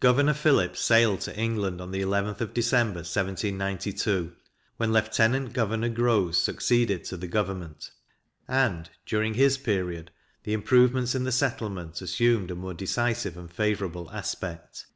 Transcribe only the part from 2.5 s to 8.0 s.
December, 1792, when Lieutenant Governor Grose succeeded to the government;